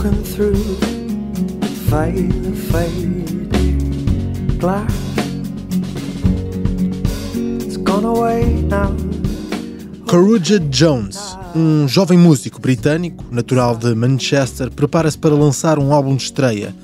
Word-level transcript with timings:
broken 0.00 0.22
through. 0.22 0.54
It's 7.60 7.76
gone 7.76 8.06
away 8.06 8.62
now. 8.62 8.94
Jones, 10.70 11.36
um 11.54 11.86
jovem 11.86 12.18
músico 12.18 12.60
britânico, 12.60 13.24
natural 13.30 13.76
de 13.76 13.94
Manchester, 13.94 14.70
prepara-se 14.70 15.18
para 15.18 15.34
lançar 15.34 15.78
um 15.78 15.92
álbum 15.92 16.16
de 16.16 16.24
estreia. 16.24 16.74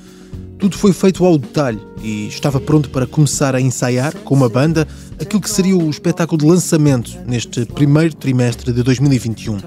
Tudo 0.59 0.77
foi 0.77 0.93
feito 0.93 1.25
ao 1.25 1.37
detalhe 1.37 1.79
e 2.01 2.27
estava 2.27 2.59
pronto 2.59 2.89
para 2.89 3.07
começar 3.07 3.55
a 3.55 3.61
ensaiar, 3.61 4.15
com 4.17 4.35
uma 4.35 4.49
banda, 4.49 4.87
aquilo 5.19 5.41
que 5.41 5.49
seria 5.49 5.75
o 5.75 5.89
espetáculo 5.89 6.37
de 6.37 6.45
lançamento 6.45 7.17
neste 7.25 7.65
primeiro 7.65 8.15
trimestre 8.15 8.71
de 8.71 8.83
2021. 8.83 9.57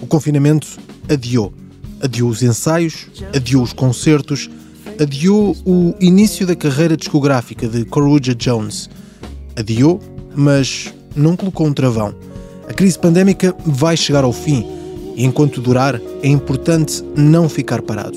O 0.00 0.06
confinamento 0.06 0.66
adiou. 1.08 1.52
Adiou 2.00 2.30
os 2.30 2.42
ensaios, 2.42 3.06
adiou 3.34 3.62
os 3.62 3.72
concertos, 3.72 4.48
adiou 5.00 5.56
o 5.64 5.94
início 6.00 6.46
da 6.46 6.54
carreira 6.54 6.96
discográfica 6.96 7.66
de 7.66 7.84
Coruja 7.84 8.34
Jones. 8.34 8.88
Adiou, 9.56 10.00
mas 10.34 10.92
não 11.14 11.36
colocou 11.36 11.66
um 11.66 11.72
travão. 11.72 12.14
A 12.68 12.72
crise 12.72 12.98
pandémica 12.98 13.54
vai 13.64 13.96
chegar 13.96 14.24
ao 14.24 14.32
fim 14.32 14.64
e 15.16 15.24
enquanto 15.24 15.60
durar 15.60 16.00
é 16.22 16.28
importante 16.28 17.02
não 17.16 17.48
ficar 17.48 17.82
parado. 17.82 18.16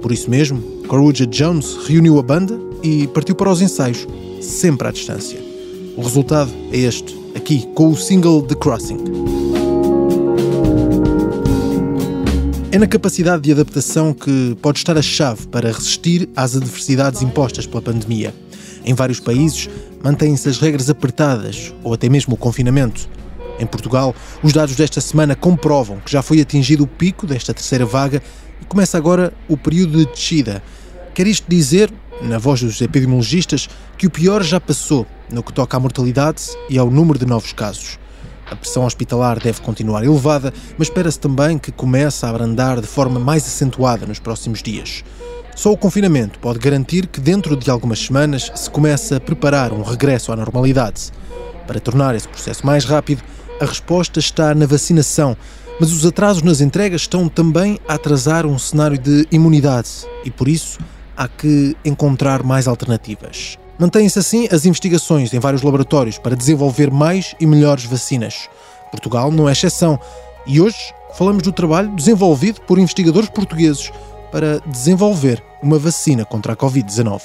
Por 0.00 0.10
isso 0.10 0.30
mesmo, 0.30 0.60
Coruja 0.88 1.26
Jones 1.26 1.76
reuniu 1.86 2.18
a 2.18 2.22
banda 2.22 2.58
e 2.82 3.06
partiu 3.08 3.34
para 3.34 3.50
os 3.50 3.60
ensaios, 3.60 4.06
sempre 4.40 4.88
à 4.88 4.90
distância. 4.90 5.38
O 5.96 6.02
resultado 6.02 6.50
é 6.72 6.78
este, 6.78 7.14
aqui 7.34 7.66
com 7.74 7.90
o 7.90 7.96
single 7.96 8.42
The 8.42 8.54
Crossing. 8.54 9.39
É 12.72 12.78
na 12.78 12.86
capacidade 12.86 13.42
de 13.42 13.50
adaptação 13.50 14.14
que 14.14 14.56
pode 14.62 14.78
estar 14.78 14.96
a 14.96 15.02
chave 15.02 15.44
para 15.48 15.72
resistir 15.72 16.28
às 16.36 16.54
adversidades 16.54 17.20
impostas 17.20 17.66
pela 17.66 17.82
pandemia. 17.82 18.32
Em 18.84 18.94
vários 18.94 19.18
países, 19.18 19.68
mantêm-se 20.00 20.48
as 20.48 20.58
regras 20.58 20.88
apertadas 20.88 21.74
ou 21.82 21.92
até 21.92 22.08
mesmo 22.08 22.34
o 22.34 22.36
confinamento. 22.36 23.08
Em 23.58 23.66
Portugal, 23.66 24.14
os 24.40 24.52
dados 24.52 24.76
desta 24.76 25.00
semana 25.00 25.34
comprovam 25.34 25.98
que 25.98 26.12
já 26.12 26.22
foi 26.22 26.40
atingido 26.40 26.84
o 26.84 26.86
pico 26.86 27.26
desta 27.26 27.52
terceira 27.52 27.84
vaga 27.84 28.22
e 28.62 28.64
começa 28.64 28.96
agora 28.96 29.32
o 29.48 29.56
período 29.56 29.98
de 29.98 30.06
descida. 30.06 30.62
Quer 31.12 31.26
isto 31.26 31.46
dizer, 31.48 31.92
na 32.22 32.38
voz 32.38 32.62
dos 32.62 32.80
epidemiologistas, 32.80 33.68
que 33.98 34.06
o 34.06 34.10
pior 34.10 34.44
já 34.44 34.60
passou 34.60 35.04
no 35.28 35.42
que 35.42 35.52
toca 35.52 35.76
à 35.76 35.80
mortalidade 35.80 36.44
e 36.68 36.78
ao 36.78 36.88
número 36.88 37.18
de 37.18 37.26
novos 37.26 37.52
casos. 37.52 37.98
A 38.50 38.56
pressão 38.56 38.84
hospitalar 38.84 39.38
deve 39.38 39.60
continuar 39.60 40.04
elevada, 40.04 40.52
mas 40.76 40.88
espera-se 40.88 41.20
também 41.20 41.56
que 41.56 41.70
comece 41.70 42.26
a 42.26 42.30
abrandar 42.30 42.80
de 42.80 42.86
forma 42.86 43.20
mais 43.20 43.46
acentuada 43.46 44.04
nos 44.04 44.18
próximos 44.18 44.60
dias. 44.60 45.04
Só 45.54 45.70
o 45.72 45.76
confinamento 45.76 46.38
pode 46.40 46.58
garantir 46.58 47.06
que 47.06 47.20
dentro 47.20 47.56
de 47.56 47.70
algumas 47.70 48.00
semanas 48.00 48.50
se 48.56 48.68
comece 48.68 49.14
a 49.14 49.20
preparar 49.20 49.72
um 49.72 49.82
regresso 49.82 50.32
à 50.32 50.36
normalidade. 50.36 51.12
Para 51.64 51.78
tornar 51.78 52.16
esse 52.16 52.26
processo 52.26 52.66
mais 52.66 52.84
rápido, 52.84 53.22
a 53.60 53.64
resposta 53.66 54.18
está 54.18 54.52
na 54.52 54.66
vacinação, 54.66 55.36
mas 55.78 55.92
os 55.92 56.04
atrasos 56.04 56.42
nas 56.42 56.60
entregas 56.60 57.02
estão 57.02 57.28
também 57.28 57.78
a 57.86 57.94
atrasar 57.94 58.46
um 58.46 58.58
cenário 58.58 58.98
de 58.98 59.28
imunidade 59.30 59.90
e, 60.24 60.30
por 60.30 60.48
isso, 60.48 60.78
há 61.16 61.28
que 61.28 61.76
encontrar 61.84 62.42
mais 62.42 62.66
alternativas. 62.66 63.59
Mantêm-se 63.80 64.18
assim 64.18 64.46
as 64.52 64.66
investigações 64.66 65.32
em 65.32 65.38
vários 65.38 65.62
laboratórios 65.62 66.18
para 66.18 66.36
desenvolver 66.36 66.90
mais 66.90 67.34
e 67.40 67.46
melhores 67.46 67.86
vacinas. 67.86 68.46
Portugal 68.90 69.30
não 69.30 69.48
é 69.48 69.52
exceção. 69.52 69.98
E 70.46 70.60
hoje 70.60 70.92
falamos 71.14 71.42
do 71.42 71.50
trabalho 71.50 71.96
desenvolvido 71.96 72.60
por 72.60 72.78
investigadores 72.78 73.30
portugueses 73.30 73.90
para 74.30 74.60
desenvolver 74.66 75.42
uma 75.62 75.78
vacina 75.78 76.26
contra 76.26 76.52
a 76.52 76.56
Covid-19. 76.56 77.22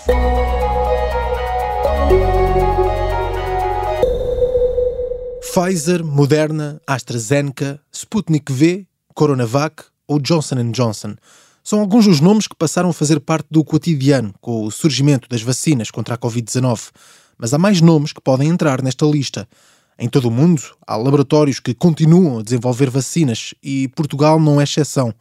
Pfizer, 5.41 6.05
Moderna, 6.05 6.79
AstraZeneca, 6.87 7.81
Sputnik 7.91 8.53
V, 8.53 8.87
Coronavac 9.13 9.83
ou 10.07 10.19
Johnson 10.19 10.71
Johnson 10.71 11.15
são 11.65 11.79
alguns 11.79 12.05
dos 12.05 12.21
nomes 12.21 12.47
que 12.47 12.55
passaram 12.55 12.89
a 12.89 12.93
fazer 12.93 13.19
parte 13.19 13.47
do 13.49 13.63
cotidiano 13.63 14.31
com 14.39 14.65
o 14.65 14.71
surgimento 14.71 15.27
das 15.27 15.41
vacinas 15.41 15.89
contra 15.89 16.13
a 16.13 16.17
Covid-19. 16.17 16.91
Mas 17.39 17.55
há 17.55 17.57
mais 17.57 17.81
nomes 17.81 18.13
que 18.13 18.21
podem 18.21 18.49
entrar 18.49 18.83
nesta 18.83 19.03
lista. 19.03 19.49
Em 19.97 20.07
todo 20.07 20.25
o 20.27 20.31
mundo, 20.31 20.61
há 20.85 20.95
laboratórios 20.95 21.59
que 21.59 21.73
continuam 21.73 22.37
a 22.37 22.43
desenvolver 22.43 22.91
vacinas 22.91 23.55
e 23.63 23.87
Portugal 23.95 24.39
não 24.39 24.61
é 24.61 24.63
exceção. 24.63 25.11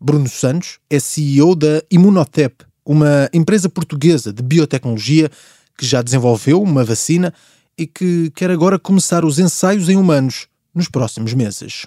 Bruno 0.00 0.26
Santos 0.26 0.78
é 0.88 0.98
CEO 0.98 1.54
da 1.54 1.82
Imunotep, 1.90 2.64
uma 2.82 3.28
empresa 3.30 3.68
portuguesa 3.68 4.32
de 4.32 4.42
biotecnologia 4.42 5.30
que 5.76 5.84
já 5.84 6.00
desenvolveu 6.00 6.62
uma 6.62 6.82
vacina 6.82 7.34
e 7.76 7.86
que 7.86 8.32
quer 8.34 8.50
agora 8.50 8.78
começar 8.78 9.22
os 9.22 9.38
ensaios 9.38 9.90
em 9.90 9.98
humanos 9.98 10.46
nos 10.74 10.88
próximos 10.88 11.34
meses. 11.34 11.84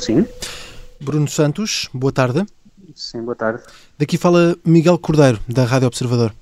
Sim, 0.00 0.26
Bruno 1.00 1.28
Santos, 1.28 1.88
boa 1.92 2.12
tarde. 2.12 2.44
sim, 2.94 3.22
boa 3.22 3.34
tarde. 3.34 3.62
Daqui 3.98 4.16
fala 4.16 4.56
Miguel 4.64 4.98
Cordeiro, 4.98 5.40
da 5.48 5.64
Rádio 5.64 5.88
Observador. 5.88 6.32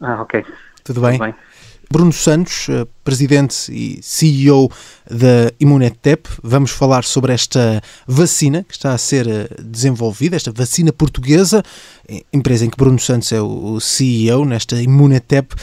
Ah, 0.00 0.22
ok. 0.22 0.44
Tudo 0.84 1.00
bem? 1.00 1.18
Tudo 1.18 1.24
bem. 1.24 1.34
Bruno 1.88 2.12
Santos, 2.12 2.68
eh, 2.68 2.84
presidente 3.04 3.72
e 3.72 4.00
CEO 4.02 4.68
da 5.08 5.52
Imunetep, 5.60 6.28
vamos 6.42 6.72
falar 6.72 7.04
sobre 7.04 7.32
esta 7.32 7.80
vacina 8.06 8.64
que 8.64 8.74
está 8.74 8.92
a 8.92 8.98
ser 8.98 9.28
eh, 9.28 9.48
desenvolvida, 9.62 10.34
esta 10.34 10.50
vacina 10.50 10.92
portuguesa, 10.92 11.62
eh, 12.08 12.24
empresa 12.32 12.64
em 12.64 12.70
que 12.70 12.76
Bruno 12.76 12.98
Santos 12.98 13.30
é 13.30 13.40
o 13.40 13.78
CEO, 13.78 14.44
nesta 14.44 14.82
Imunetep. 14.82 15.54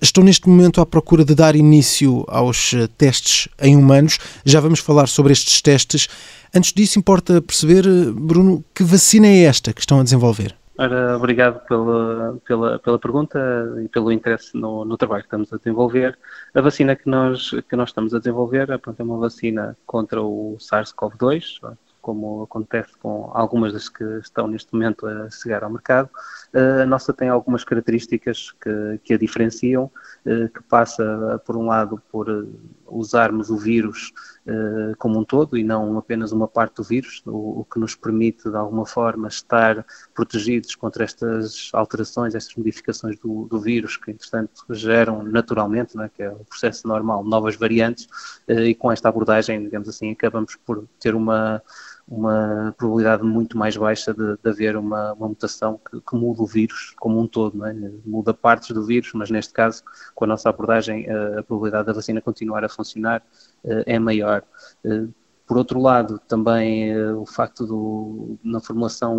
Estão 0.00 0.24
neste 0.24 0.48
momento 0.48 0.80
à 0.80 0.86
procura 0.86 1.24
de 1.24 1.34
dar 1.34 1.54
início 1.54 2.24
aos 2.26 2.74
testes 2.96 3.48
em 3.60 3.76
humanos. 3.76 4.18
Já 4.44 4.60
vamos 4.60 4.80
falar 4.80 5.06
sobre 5.06 5.32
estes 5.32 5.60
testes. 5.60 6.08
Antes 6.54 6.72
disso, 6.72 6.98
importa 6.98 7.40
perceber, 7.40 7.84
Bruno, 8.12 8.64
que 8.74 8.82
vacina 8.82 9.26
é 9.26 9.44
esta 9.44 9.72
que 9.72 9.80
estão 9.80 10.00
a 10.00 10.04
desenvolver? 10.04 10.54
Ora, 10.78 11.16
obrigado 11.16 11.66
pela, 11.66 12.38
pela, 12.46 12.78
pela 12.78 12.98
pergunta 12.98 13.38
e 13.82 13.88
pelo 13.88 14.12
interesse 14.12 14.54
no, 14.54 14.84
no 14.84 14.96
trabalho 14.98 15.22
que 15.22 15.28
estamos 15.28 15.50
a 15.52 15.56
desenvolver. 15.56 16.18
A 16.54 16.60
vacina 16.60 16.94
que 16.94 17.08
nós, 17.08 17.50
que 17.68 17.76
nós 17.76 17.88
estamos 17.88 18.12
a 18.12 18.18
desenvolver 18.18 18.68
é 18.70 18.74
é 18.74 19.02
uma 19.02 19.16
vacina 19.18 19.76
contra 19.86 20.20
o 20.20 20.56
SARS-CoV-2, 20.60 21.76
como 22.02 22.44
acontece 22.44 22.92
com 23.02 23.30
algumas 23.34 23.72
das 23.72 23.88
que 23.88 24.04
estão 24.22 24.46
neste 24.46 24.72
momento 24.72 25.06
a 25.08 25.28
chegar 25.28 25.64
ao 25.64 25.70
mercado. 25.70 26.08
Eh, 26.54 26.82
A 26.82 26.86
nossa 26.86 27.12
tem 27.12 27.28
algumas 27.28 27.64
características 27.64 28.52
que, 28.62 29.00
que 29.02 29.14
a 29.14 29.18
diferenciam, 29.18 29.90
eh, 30.24 30.48
que 30.54 30.62
passa, 30.62 31.42
por 31.44 31.56
um 31.56 31.66
lado, 31.66 32.00
por 32.12 32.46
usarmos 32.88 33.50
o 33.50 33.56
vírus 33.56 34.12
eh, 34.46 34.94
como 34.98 35.18
um 35.18 35.24
todo 35.24 35.56
e 35.58 35.64
não 35.64 35.98
apenas 35.98 36.30
uma 36.30 36.46
parte 36.46 36.76
do 36.76 36.84
vírus, 36.84 37.20
o, 37.26 37.66
que 37.70 37.80
nos 37.80 37.94
permite, 37.94 38.48
de 38.48 38.56
alguma 38.56 38.86
forma, 38.86 39.26
estar 39.28 39.84
protegidos 40.14 40.74
contra 40.74 41.04
estas 41.04 41.70
alterações, 41.72 42.34
estas 42.34 42.54
modificações 42.54 43.18
do, 43.18 43.46
do 43.46 43.60
vírus, 43.60 43.96
que, 43.96 44.10
entretanto, 44.10 44.64
geram 44.70 45.22
naturalmente, 45.22 45.96
não 45.96 46.04
é? 46.04 46.08
que 46.08 46.22
é 46.22 46.30
o 46.30 46.44
processo 46.44 46.86
normal, 46.86 47.24
novas 47.24 47.56
variantes, 47.56 48.06
eh, 48.46 48.68
e 48.68 48.74
com 48.74 48.92
esta 48.92 49.08
abordagem, 49.08 49.62
digamos 49.62 49.88
assim, 49.88 50.12
acabamos 50.12 50.56
por 50.64 50.86
ter 51.00 51.14
uma 51.14 51.60
uma 52.08 52.72
probabilidade 52.78 53.24
muito 53.24 53.58
mais 53.58 53.76
baixa 53.76 54.14
de, 54.14 54.36
de 54.36 54.48
haver 54.48 54.76
uma, 54.76 55.12
uma 55.14 55.28
mutação 55.28 55.80
que, 55.90 56.00
que 56.00 56.14
muda 56.16 56.42
o 56.42 56.46
vírus 56.46 56.94
como 56.98 57.20
um 57.20 57.26
todo, 57.26 57.64
é? 57.66 57.74
muda 58.04 58.32
partes 58.32 58.70
do 58.70 58.84
vírus, 58.84 59.10
mas 59.14 59.28
neste 59.30 59.52
caso, 59.52 59.82
com 60.14 60.24
a 60.24 60.28
nossa 60.28 60.48
abordagem, 60.48 61.06
eh, 61.08 61.38
a 61.38 61.42
probabilidade 61.42 61.86
da 61.86 61.92
vacina 61.92 62.20
continuar 62.20 62.64
a 62.64 62.68
funcionar 62.68 63.22
eh, 63.64 63.84
é 63.86 63.98
maior. 63.98 64.44
Eh, 64.84 65.08
Por 65.46 65.56
outro 65.58 65.80
lado, 65.80 66.20
também 66.28 66.92
o 67.14 67.24
facto 67.24 67.64
do, 67.66 68.36
na 68.42 68.60
formulação, 68.60 69.16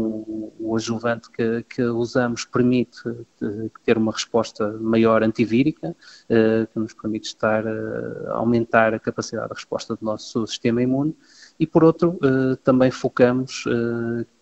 o, 0.60 0.76
adjuvante 0.76 1.32
que, 1.32 1.64
que, 1.64 1.84
usamos 1.84 2.44
permite 2.44 3.00
ter 3.86 3.98
uma 3.98 4.12
resposta 4.12 4.74
maior 4.80 5.24
antivírica, 5.24 5.96
que 6.28 6.80
nos 6.80 6.94
permite 6.94 7.28
estar, 7.28 7.64
aumentar 8.32 8.94
a 8.94 9.00
capacidade 9.00 9.48
de 9.48 9.56
resposta 9.56 9.96
do 9.96 10.04
nosso 10.04 10.46
sistema 10.46 10.82
imune. 10.82 11.16
E 11.60 11.66
por 11.66 11.84
outro, 11.84 12.20
também 12.64 12.92
focamos 12.92 13.66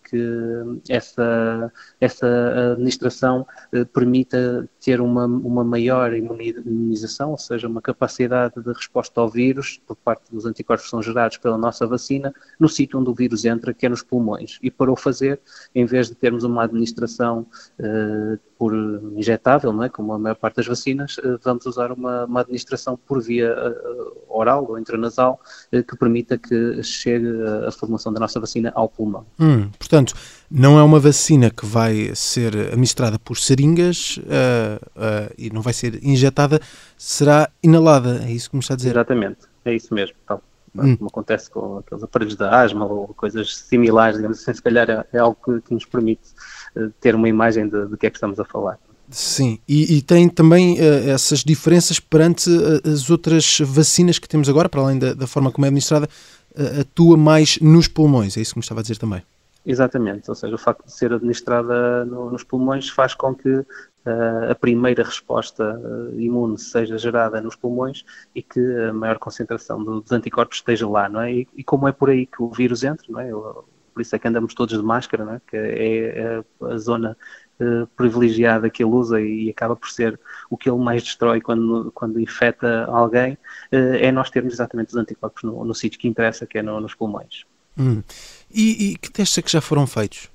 que 0.08 0.82
essa, 0.88 1.72
essa 2.00 2.72
administração 2.72 3.46
eh, 3.72 3.84
permita 3.84 4.68
ter 4.80 5.00
uma, 5.00 5.26
uma 5.26 5.64
maior 5.64 6.14
imunização, 6.14 7.32
ou 7.32 7.38
seja, 7.38 7.66
uma 7.66 7.82
capacidade 7.82 8.54
de 8.62 8.72
resposta 8.72 9.20
ao 9.20 9.28
vírus 9.28 9.80
por 9.86 9.96
parte 9.96 10.30
dos 10.30 10.46
anticorpos 10.46 10.84
que 10.86 10.90
são 10.90 11.02
gerados 11.02 11.38
pela 11.38 11.58
nossa 11.58 11.86
vacina 11.86 12.32
no 12.58 12.68
sítio 12.68 13.00
onde 13.00 13.10
o 13.10 13.14
vírus 13.14 13.44
entra, 13.44 13.74
que 13.74 13.86
é 13.86 13.88
nos 13.88 14.02
pulmões. 14.02 14.58
E 14.62 14.70
para 14.70 14.92
o 14.92 14.96
fazer, 14.96 15.40
em 15.74 15.84
vez 15.84 16.08
de 16.08 16.14
termos 16.14 16.44
uma 16.44 16.64
administração 16.64 17.46
eh, 17.78 18.38
por 18.58 18.74
injetável, 19.16 19.72
não 19.72 19.84
é? 19.84 19.88
como 19.88 20.12
a 20.12 20.18
maior 20.18 20.34
parte 20.34 20.56
das 20.56 20.66
vacinas, 20.66 21.16
eh, 21.22 21.36
vamos 21.42 21.66
usar 21.66 21.92
uma, 21.92 22.24
uma 22.24 22.40
administração 22.40 22.98
por 23.06 23.22
via 23.22 23.48
eh, 23.48 23.74
oral 24.28 24.66
ou 24.68 24.78
intranasal 24.78 25.40
eh, 25.70 25.82
que 25.82 25.96
permita 25.96 26.38
que 26.38 26.82
chegue 26.82 27.28
a 27.66 27.70
formação 27.70 28.12
da 28.12 28.20
nossa 28.20 28.40
vacina 28.40 28.72
ao 28.74 28.88
pulmão. 28.88 29.26
Hum, 29.38 29.68
portanto, 29.78 30.14
não 30.50 30.78
é 30.78 30.82
uma 30.82 30.98
vacina 30.98 31.50
que 31.50 31.66
vai 31.66 32.12
ser 32.14 32.56
administrada 32.56 33.18
por 33.18 33.36
seringas 33.36 34.16
uh, 34.18 34.20
uh, 34.96 35.34
e 35.36 35.50
não 35.50 35.60
vai 35.60 35.72
ser 35.72 36.02
injetada, 36.04 36.60
será 36.96 37.50
inalada, 37.62 38.22
é 38.24 38.30
isso 38.30 38.48
que 38.48 38.56
me 38.56 38.60
está 38.60 38.74
a 38.74 38.76
dizer? 38.76 38.90
Exatamente, 38.90 39.40
é 39.64 39.74
isso 39.74 39.92
mesmo. 39.92 40.16
Tal. 40.26 40.42
Hum. 40.84 40.96
Como 40.96 41.08
acontece 41.08 41.50
com 41.50 41.78
aqueles 41.78 42.02
aparelhos 42.02 42.36
da 42.36 42.62
asma 42.62 42.84
ou 42.86 43.08
coisas 43.08 43.56
similares, 43.56 44.16
digamos 44.16 44.40
assim, 44.40 44.54
se 44.54 44.62
calhar 44.62 44.88
é, 44.90 45.04
é 45.12 45.18
algo 45.18 45.36
que, 45.44 45.60
que 45.60 45.74
nos 45.74 45.84
permite 45.84 46.22
ter 47.00 47.14
uma 47.14 47.28
imagem 47.28 47.68
de, 47.68 47.86
de 47.86 47.96
que 47.96 48.06
é 48.06 48.10
que 48.10 48.16
estamos 48.16 48.38
a 48.38 48.44
falar. 48.44 48.78
Sim, 49.08 49.60
e, 49.68 49.96
e 49.96 50.02
tem 50.02 50.28
também 50.28 50.80
uh, 50.80 51.10
essas 51.10 51.44
diferenças 51.44 52.00
perante 52.00 52.50
uh, 52.50 52.88
as 52.90 53.08
outras 53.08 53.58
vacinas 53.60 54.18
que 54.18 54.28
temos 54.28 54.48
agora, 54.48 54.68
para 54.68 54.80
além 54.80 54.98
da, 54.98 55.14
da 55.14 55.26
forma 55.26 55.52
como 55.52 55.64
é 55.64 55.68
administrada, 55.68 56.08
atua 56.80 57.18
mais 57.18 57.58
nos 57.60 57.86
pulmões, 57.86 58.36
é 58.36 58.40
isso 58.40 58.54
que 58.54 58.58
me 58.58 58.62
estava 58.62 58.80
a 58.80 58.82
dizer 58.82 58.96
também. 58.96 59.22
Exatamente, 59.64 60.28
ou 60.30 60.34
seja, 60.34 60.54
o 60.54 60.58
facto 60.58 60.86
de 60.86 60.92
ser 60.92 61.12
administrada 61.12 62.04
no, 62.04 62.30
nos 62.30 62.42
pulmões 62.42 62.88
faz 62.88 63.14
com 63.14 63.34
que 63.34 63.64
a 64.50 64.54
primeira 64.54 65.02
resposta 65.02 65.80
imune 66.16 66.58
seja 66.58 66.96
gerada 66.98 67.40
nos 67.40 67.56
pulmões 67.56 68.04
e 68.34 68.42
que 68.42 68.60
a 68.88 68.92
maior 68.92 69.18
concentração 69.18 69.82
dos 69.82 70.12
anticorpos 70.12 70.58
esteja 70.58 70.88
lá, 70.88 71.08
não 71.08 71.20
é? 71.20 71.32
E, 71.32 71.48
e 71.56 71.64
como 71.64 71.88
é 71.88 71.92
por 71.92 72.10
aí 72.10 72.26
que 72.26 72.42
o 72.42 72.50
vírus 72.50 72.84
entra, 72.84 73.04
não 73.08 73.20
é? 73.20 73.30
por 73.96 74.02
isso 74.02 74.14
é 74.14 74.18
que 74.18 74.28
andamos 74.28 74.52
todos 74.52 74.76
de 74.78 74.84
máscara, 74.84 75.24
não 75.24 75.34
é? 75.34 75.40
que 75.48 75.56
é, 75.56 76.18
é 76.18 76.44
a 76.66 76.76
zona 76.76 77.16
uh, 77.58 77.86
privilegiada 77.96 78.68
que 78.68 78.82
ele 78.82 78.92
usa 78.92 79.18
e 79.20 79.48
acaba 79.48 79.74
por 79.74 79.90
ser 79.90 80.20
o 80.50 80.56
que 80.56 80.68
ele 80.68 80.78
mais 80.78 81.02
destrói 81.02 81.40
quando, 81.40 81.90
quando 81.94 82.20
infecta 82.20 82.84
alguém, 82.84 83.32
uh, 83.72 83.96
é 83.98 84.12
nós 84.12 84.28
termos 84.28 84.52
exatamente 84.52 84.90
os 84.90 84.96
anticorpos 84.96 85.42
no, 85.42 85.64
no 85.64 85.74
sítio 85.74 85.98
que 85.98 86.06
interessa, 86.06 86.46
que 86.46 86.58
é 86.58 86.62
no, 86.62 86.78
nos 86.78 86.94
pulmões. 86.94 87.44
Hum. 87.78 88.02
E, 88.50 88.92
e 88.92 88.98
que 88.98 89.10
testes 89.10 89.38
é 89.38 89.42
que 89.42 89.50
já 89.50 89.62
foram 89.62 89.86
feitos? 89.86 90.30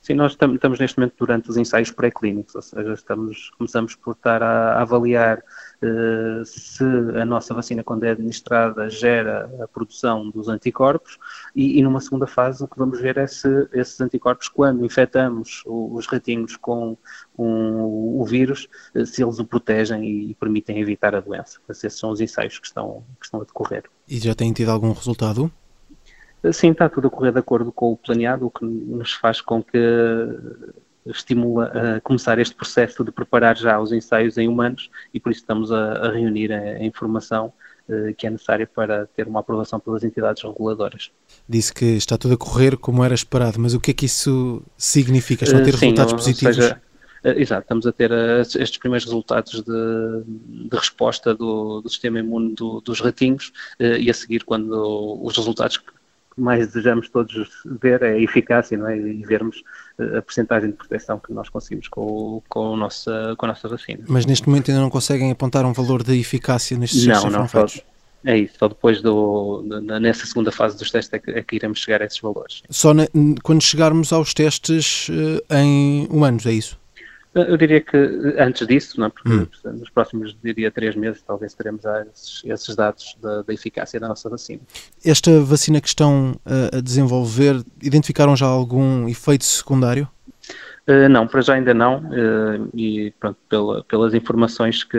Sim, 0.00 0.14
nós 0.14 0.32
estamos 0.32 0.78
neste 0.78 0.98
momento 0.98 1.14
durante 1.18 1.50
os 1.50 1.56
ensaios 1.56 1.90
pré-clínicos, 1.90 2.54
ou 2.54 2.62
seja, 2.62 2.94
estamos, 2.94 3.50
começamos 3.58 3.94
por 3.94 4.12
estar 4.12 4.42
a, 4.42 4.80
avaliar 4.80 5.38
uh, 5.38 6.44
se 6.44 6.84
a 7.20 7.24
nossa 7.24 7.52
vacina, 7.52 7.84
quando 7.84 8.04
é 8.04 8.10
administrada, 8.10 8.88
gera 8.88 9.50
a 9.62 9.68
produção 9.68 10.30
dos 10.30 10.48
anticorpos 10.48 11.18
e, 11.54 11.78
e, 11.78 11.82
numa 11.82 12.00
segunda 12.00 12.26
fase 12.26 12.64
o 12.64 12.68
que 12.68 12.78
vamos 12.78 13.00
ver 13.00 13.18
é 13.18 13.26
se 13.26 13.48
esses 13.72 14.00
anticorpos, 14.00 14.48
quando 14.48 14.84
infectamos 14.84 15.62
os 15.66 16.06
ratinhos 16.06 16.56
com 16.56 16.96
um, 17.36 18.20
o 18.20 18.24
vírus, 18.24 18.68
eh, 18.94 19.04
se 19.04 19.22
eles 19.22 19.38
o 19.38 19.44
protegem 19.44 20.04
e, 20.04 20.30
e 20.30 20.34
permitem 20.34 20.80
evitar 20.80 21.14
a 21.14 21.20
doença. 21.20 21.60
Esses 21.68 21.98
são 21.98 22.10
os 22.10 22.20
ensaios 22.20 22.58
que 22.58 22.66
estão, 22.66 23.04
que 23.18 23.26
estão 23.26 23.40
a 23.40 23.44
decorrer. 23.44 23.84
E 24.08 24.18
já 24.18 24.34
têm 24.34 24.52
tido 24.52 24.70
algum 24.70 24.92
resultado? 24.92 25.50
Sim, 26.52 26.70
está 26.70 26.88
tudo 26.88 27.08
a 27.08 27.10
correr 27.10 27.32
de 27.32 27.38
acordo 27.38 27.72
com 27.72 27.92
o 27.92 27.96
planeado, 27.96 28.46
o 28.46 28.50
que 28.50 28.64
nos 28.64 29.12
faz 29.12 29.40
com 29.40 29.62
que 29.62 29.78
estimula 31.10 31.66
a 31.66 32.00
começar 32.00 32.38
este 32.38 32.54
processo 32.54 33.04
de 33.04 33.10
preparar 33.10 33.56
já 33.56 33.80
os 33.80 33.92
ensaios 33.92 34.36
em 34.38 34.48
humanos 34.48 34.90
e 35.12 35.20
por 35.20 35.32
isso 35.32 35.40
estamos 35.40 35.72
a, 35.72 35.92
a 35.92 36.12
reunir 36.12 36.52
a, 36.52 36.58
a 36.58 36.84
informação 36.84 37.52
uh, 37.88 38.14
que 38.14 38.26
é 38.26 38.30
necessária 38.30 38.66
para 38.66 39.06
ter 39.06 39.26
uma 39.26 39.40
aprovação 39.40 39.80
pelas 39.80 40.04
entidades 40.04 40.42
reguladoras. 40.42 41.10
Disse 41.48 41.72
que 41.72 41.84
está 41.84 42.16
tudo 42.16 42.34
a 42.34 42.36
correr 42.36 42.76
como 42.76 43.04
era 43.04 43.14
esperado, 43.14 43.58
mas 43.58 43.74
o 43.74 43.80
que 43.80 43.90
é 43.90 43.94
que 43.94 44.06
isso 44.06 44.62
significa? 44.76 45.44
Estão 45.44 45.60
a 45.60 45.64
ter 45.64 45.74
resultados 45.74 46.12
sim, 46.12 46.16
positivos? 46.16 46.56
Seja, 46.56 46.80
uh, 47.24 47.28
exato, 47.28 47.62
estamos 47.62 47.86
a 47.86 47.92
ter 47.92 48.12
estes 48.12 48.76
primeiros 48.76 49.04
resultados 49.04 49.62
de, 49.62 50.68
de 50.68 50.76
resposta 50.76 51.34
do, 51.34 51.80
do, 51.80 51.88
sistema 51.88 52.18
imune 52.18 52.54
do, 52.54 52.80
dos 52.80 53.00
ratinhos 53.00 53.52
e 53.80 54.10
a 54.10 54.14
seguir 54.14 54.44
quando 54.44 55.20
os 55.22 55.36
resultados 55.36 55.80
mais 56.38 56.68
desejamos 56.68 57.08
todos 57.08 57.48
ver 57.80 58.02
é 58.02 58.12
a 58.12 58.18
eficácia 58.18 58.78
não 58.78 58.88
é? 58.88 58.96
e 58.96 59.22
vermos 59.24 59.62
eh, 59.98 60.18
a 60.18 60.22
percentagem 60.22 60.70
de 60.70 60.76
proteção 60.76 61.18
que 61.18 61.32
nós 61.32 61.48
conseguimos 61.48 61.88
com, 61.88 62.42
com, 62.48 62.74
a 62.74 62.76
nossa, 62.76 63.34
com 63.36 63.46
a 63.46 63.48
nossa 63.48 63.68
vacina. 63.68 64.04
Mas 64.08 64.24
neste 64.24 64.48
momento 64.48 64.70
ainda 64.70 64.80
não 64.80 64.90
conseguem 64.90 65.30
apontar 65.30 65.64
um 65.64 65.72
valor 65.72 66.02
de 66.02 66.18
eficácia 66.18 66.78
nestes 66.78 67.04
testes 67.04 67.32
não, 67.32 67.40
não, 67.40 67.48
feitos? 67.48 67.82
É 68.24 68.36
isso, 68.36 68.54
só 68.58 68.68
depois 68.68 69.00
do, 69.00 69.62
nessa 70.00 70.26
segunda 70.26 70.50
fase 70.50 70.76
dos 70.76 70.90
testes 70.90 71.12
é 71.12 71.18
que, 71.18 71.30
é 71.30 71.42
que 71.42 71.56
iremos 71.56 71.78
chegar 71.78 72.02
a 72.02 72.04
esses 72.04 72.18
valores. 72.18 72.62
Só 72.68 72.92
na, 72.92 73.06
quando 73.42 73.62
chegarmos 73.62 74.12
aos 74.12 74.34
testes 74.34 75.08
uh, 75.08 75.54
em 75.54 76.06
humanos, 76.10 76.44
é 76.44 76.52
isso? 76.52 76.78
Eu 77.34 77.56
diria 77.56 77.80
que 77.80 77.96
antes 78.38 78.66
disso, 78.66 78.98
não 78.98 79.06
é? 79.06 79.10
porque 79.10 79.30
hum. 79.30 79.46
nos 79.72 79.90
próximos, 79.90 80.36
diria, 80.42 80.70
três 80.70 80.96
meses, 80.96 81.22
talvez 81.22 81.54
teremos 81.54 81.84
esses, 81.84 82.42
esses 82.44 82.74
dados 82.74 83.16
da, 83.22 83.42
da, 83.42 83.52
eficácia 83.52 84.00
da 84.00 84.08
nossa 84.08 84.28
vacina. 84.28 84.60
Esta 85.04 85.40
vacina 85.40 85.80
que 85.80 85.88
estão 85.88 86.40
a 86.72 86.80
desenvolver, 86.80 87.62
identificaram 87.82 88.34
já 88.34 88.46
algum 88.46 89.08
efeito 89.08 89.44
secundário? 89.44 90.08
Uh, 90.88 91.06
não, 91.08 91.26
para 91.26 91.42
já 91.42 91.52
ainda 91.52 91.74
não, 91.74 91.98
uh, 91.98 92.70
e 92.74 93.12
pronto, 93.20 93.36
pela, 93.46 93.84
pelas 93.84 94.14
informações 94.14 94.82
que, 94.82 94.98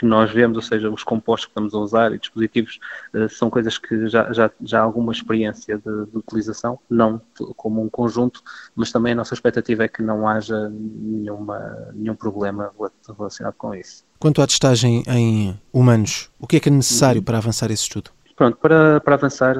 que 0.00 0.06
nós 0.06 0.30
vemos, 0.30 0.56
ou 0.56 0.62
seja, 0.62 0.90
os 0.90 1.04
compostos 1.04 1.44
que 1.44 1.50
estamos 1.50 1.74
a 1.74 1.78
usar 1.78 2.14
e 2.14 2.18
dispositivos, 2.18 2.80
uh, 3.12 3.28
são 3.28 3.50
coisas 3.50 3.76
que 3.76 4.08
já, 4.08 4.32
já, 4.32 4.50
já 4.62 4.80
há 4.80 4.82
alguma 4.82 5.12
experiência 5.12 5.76
de, 5.76 6.06
de, 6.10 6.16
utilização, 6.16 6.78
não 6.88 7.20
como 7.54 7.82
um 7.82 7.88
conjunto, 7.90 8.42
mas 8.74 8.90
também 8.90 9.12
a 9.12 9.16
nossa 9.16 9.34
expectativa 9.34 9.84
é 9.84 9.88
que 9.88 10.02
não 10.02 10.26
haja 10.26 10.70
nenhuma, 10.70 11.92
nenhum 11.92 12.14
problema 12.14 12.72
relacionado 13.06 13.54
com 13.58 13.74
isso. 13.74 14.02
Quanto 14.18 14.40
à 14.40 14.46
testagem 14.46 15.02
em 15.06 15.60
humanos, 15.70 16.30
o 16.38 16.46
que 16.46 16.56
é 16.56 16.60
que 16.60 16.70
é 16.70 16.72
necessário 16.72 17.18
uhum. 17.18 17.24
para 17.24 17.36
avançar 17.36 17.70
esse 17.70 17.82
estudo? 17.82 18.10
Pronto, 18.40 18.56
para, 18.56 18.98
para 19.02 19.16
avançar, 19.16 19.56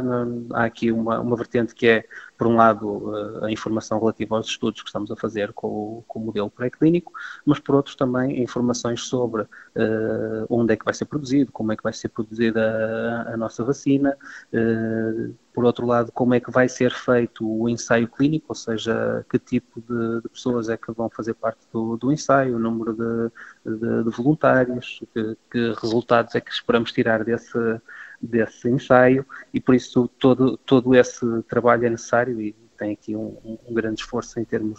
há 0.54 0.64
aqui 0.64 0.90
uma, 0.90 1.20
uma 1.20 1.36
vertente 1.36 1.74
que 1.74 1.86
é, 1.86 2.06
por 2.38 2.46
um 2.46 2.56
lado, 2.56 3.12
eh, 3.42 3.48
a 3.48 3.50
informação 3.50 3.98
relativa 3.98 4.34
aos 4.34 4.46
estudos 4.46 4.80
que 4.80 4.88
estamos 4.88 5.10
a 5.10 5.16
fazer 5.16 5.52
com 5.52 5.66
o, 5.68 6.04
com 6.08 6.18
o 6.18 6.22
modelo 6.22 6.50
pré-clínico, 6.50 7.12
mas 7.44 7.58
por 7.58 7.74
outro 7.74 7.94
também 7.94 8.42
informações 8.42 9.02
sobre 9.02 9.42
uh, 9.42 10.46
onde 10.48 10.72
é 10.72 10.76
que 10.78 10.84
vai 10.86 10.94
ser 10.94 11.04
produzido, 11.04 11.52
como 11.52 11.72
é 11.72 11.76
que 11.76 11.82
vai 11.82 11.92
ser 11.92 12.08
produzida 12.08 13.26
a, 13.28 13.34
a 13.34 13.36
nossa 13.36 13.62
vacina, 13.62 14.16
uh, 14.54 15.34
por 15.52 15.66
outro 15.66 15.86
lado, 15.86 16.10
como 16.12 16.32
é 16.32 16.40
que 16.40 16.50
vai 16.50 16.66
ser 16.66 16.90
feito 16.90 17.46
o 17.46 17.68
ensaio 17.68 18.08
clínico, 18.08 18.46
ou 18.48 18.54
seja, 18.54 19.26
que 19.28 19.38
tipo 19.38 19.78
de, 19.82 20.22
de 20.22 20.28
pessoas 20.30 20.70
é 20.70 20.78
que 20.78 20.90
vão 20.90 21.10
fazer 21.10 21.34
parte 21.34 21.66
do, 21.70 21.98
do 21.98 22.10
ensaio, 22.10 22.56
o 22.56 22.58
número 22.58 22.94
de, 22.94 23.76
de, 23.76 24.04
de 24.04 24.10
voluntários, 24.10 25.02
que, 25.12 25.36
que 25.50 25.74
resultados 25.82 26.34
é 26.34 26.40
que 26.40 26.50
esperamos 26.50 26.92
tirar 26.92 27.24
desse 27.24 27.58
desse 28.20 28.68
ensaio 28.68 29.24
e 29.52 29.60
por 29.60 29.74
isso 29.74 30.08
todo, 30.18 30.56
todo 30.58 30.94
esse 30.94 31.24
trabalho 31.48 31.86
é 31.86 31.90
necessário 31.90 32.40
e 32.40 32.54
tem 32.78 32.92
aqui 32.92 33.14
um, 33.14 33.36
um 33.68 33.74
grande 33.74 34.00
esforço 34.00 34.40
em 34.40 34.44
termos 34.44 34.78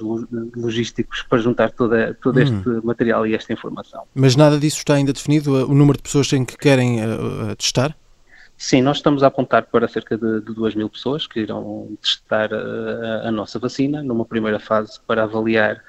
logísticos 0.56 1.22
para 1.22 1.38
juntar 1.38 1.72
toda, 1.72 2.18
todo 2.22 2.40
hum. 2.40 2.42
este 2.42 2.86
material 2.86 3.28
e 3.28 3.36
esta 3.36 3.54
informação. 3.54 4.04
Mas 4.14 4.36
nada 4.36 4.58
disso 4.58 4.78
está 4.78 4.96
ainda 4.96 5.14
definido? 5.14 5.70
O 5.70 5.76
número 5.76 5.98
de 5.98 6.04
pessoas 6.04 6.34
em 6.34 6.44
que 6.44 6.58
querem 6.58 7.00
uh, 7.00 7.56
testar? 7.56 7.96
Sim, 8.62 8.84
nós 8.84 8.98
estamos 8.98 9.24
a 9.24 9.28
apontar 9.28 9.66
para 9.66 9.88
cerca 9.88 10.16
de, 10.16 10.40
de 10.40 10.54
2 10.54 10.76
mil 10.76 10.88
pessoas 10.88 11.26
que 11.26 11.40
irão 11.40 11.98
testar 12.00 12.54
a, 12.54 13.28
a, 13.28 13.32
nossa 13.32 13.58
vacina, 13.58 14.04
numa 14.04 14.24
primeira 14.24 14.60
fase 14.60 15.00
para 15.08 15.24
avaliar 15.24 15.84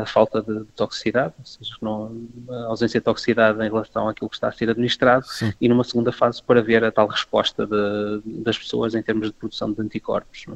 a 0.00 0.06
falta 0.06 0.40
de, 0.40 0.60
de 0.60 0.72
toxicidade, 0.76 1.34
ou 1.36 1.44
seja, 1.44 1.74
não, 1.82 2.16
a 2.48 2.66
ausência 2.66 3.00
de 3.00 3.04
toxicidade 3.04 3.58
em 3.58 3.68
relação 3.68 4.08
àquilo 4.08 4.30
que 4.30 4.36
está 4.36 4.46
a 4.46 4.52
ser 4.52 4.70
administrado, 4.70 5.26
Sim. 5.26 5.52
e 5.60 5.68
numa 5.68 5.82
segunda 5.82 6.12
fase 6.12 6.40
para 6.40 6.62
ver 6.62 6.84
a 6.84 6.92
tal 6.92 7.08
resposta 7.08 7.66
de, 7.66 8.22
das 8.24 8.56
pessoas 8.56 8.94
em 8.94 9.02
termos 9.02 9.26
de 9.26 9.32
produção 9.32 9.72
de 9.72 9.82
anticorpos. 9.82 10.46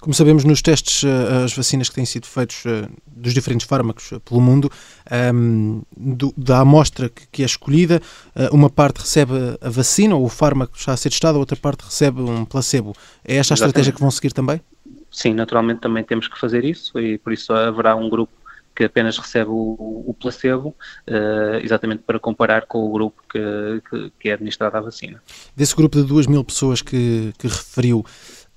Como 0.00 0.12
sabemos, 0.14 0.44
nos 0.44 0.60
testes, 0.62 1.04
eh, 1.04 1.44
as 1.44 1.54
vacinas 1.54 1.88
que 1.88 1.94
têm 1.94 2.04
sido 2.04 2.26
feitos 2.26 2.64
eh, 2.66 2.88
dos 3.06 3.32
diferentes 3.32 3.66
fármacos 3.66 4.12
eh, 4.12 4.18
pelo 4.18 4.40
mundo, 4.40 4.70
ehm, 5.10 5.80
da 6.36 6.60
amostra 6.60 7.08
que, 7.08 7.26
que, 7.30 7.42
é 7.42 7.46
escolhida, 7.46 8.00
uma 8.50 8.68
parte 8.68 9.00
recebe 9.00 9.32
a 9.60 9.70
vacina 9.70 10.14
ou 10.14 10.24
o 10.24 10.28
fármaco 10.28 10.76
está 10.76 10.92
a 10.92 10.96
ser 10.96 11.10
testado, 11.10 11.36
a 11.36 11.40
outra 11.40 11.56
parte 11.56 11.84
recebe 11.84 12.20
um 12.20 12.44
placebo. 12.44 12.94
É 13.24 13.36
esta 13.36 13.54
a 13.54 13.54
Exatamente. 13.54 13.54
estratégia 13.54 13.92
que 13.92 14.00
vão 14.00 14.10
seguir 14.10 14.32
também? 14.32 14.60
Sim, 15.10 15.34
naturalmente 15.34 15.80
também 15.80 16.02
temos 16.02 16.26
que 16.26 16.38
fazer 16.38 16.64
isso 16.64 16.98
e 16.98 17.18
por 17.18 17.32
isso 17.32 17.52
haverá 17.52 17.94
um 17.94 18.08
grupo 18.08 18.32
que 18.74 18.84
apenas 18.84 19.18
recebe 19.18 19.50
o, 19.50 20.04
o 20.06 20.16
placebo, 20.18 20.74
uh, 21.08 21.56
exatamente 21.62 22.02
para 22.06 22.18
comparar 22.18 22.66
com 22.66 22.86
o 22.86 22.90
grupo 22.90 23.22
que, 23.30 23.82
que, 23.88 24.12
que, 24.18 24.28
é 24.30 24.32
administrado 24.32 24.76
a 24.76 24.80
vacina. 24.80 25.22
Desse 25.54 25.76
grupo 25.76 25.98
de 26.00 26.04
2 26.04 26.26
mil 26.26 26.42
pessoas 26.42 26.80
que, 26.80 27.32
que 27.38 27.46
referiu, 27.46 28.04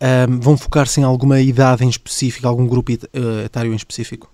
um, 0.02 0.40
vão 0.40 0.58
focar-se 0.58 1.00
em 1.00 1.04
alguma 1.04 1.40
idade 1.40 1.84
em 1.84 1.90
específico, 1.90 2.48
algum 2.48 2.68
grupo 2.68 2.92
eh, 2.92 3.46
etário 3.46 3.72
em 3.72 3.76
específico? 3.76 4.32